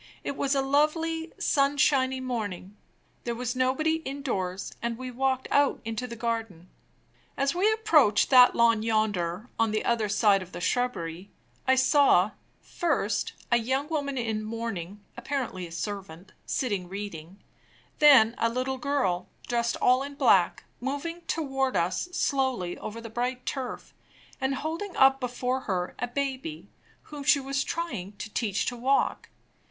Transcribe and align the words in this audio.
It 0.23 0.35
was 0.35 0.55
a 0.55 0.63
lovely, 0.63 1.31
sunshiny 1.37 2.19
morning. 2.19 2.75
There 3.23 3.35
was 3.35 3.55
nobody 3.55 3.97
indoors, 3.97 4.71
and 4.81 4.97
we 4.97 5.11
walked 5.11 5.47
out 5.51 5.79
into 5.85 6.07
the 6.07 6.15
garden. 6.15 6.71
As 7.37 7.53
we 7.53 7.71
approached 7.71 8.31
that 8.31 8.55
lawn 8.55 8.81
yonder, 8.81 9.47
on 9.59 9.69
the 9.69 9.85
other 9.85 10.09
side 10.09 10.41
of 10.41 10.53
the 10.53 10.59
shrubbery, 10.59 11.29
I 11.67 11.75
saw, 11.75 12.31
first, 12.63 13.33
a 13.51 13.57
young 13.57 13.89
woman 13.89 14.17
in 14.17 14.43
mourning 14.43 15.03
(apparently 15.15 15.67
a 15.67 15.71
servant) 15.71 16.31
sitting 16.47 16.89
reading; 16.89 17.37
then 17.99 18.33
a 18.39 18.49
little 18.49 18.79
girl, 18.79 19.27
dressed 19.47 19.77
all 19.79 20.01
in 20.01 20.15
black, 20.15 20.63
moving 20.79 21.21
toward 21.27 21.75
us 21.75 22.09
slowly 22.11 22.75
over 22.79 23.01
the 23.01 23.11
bright 23.11 23.45
turf, 23.45 23.93
and 24.41 24.55
holding 24.55 24.97
up 24.97 25.19
before 25.19 25.59
her 25.69 25.93
a 25.99 26.07
baby, 26.07 26.71
whom 27.03 27.23
she 27.23 27.39
was 27.39 27.63
trying 27.63 28.13
to 28.13 28.33
teach 28.33 28.65
to 28.65 28.75
walk. 28.75 29.29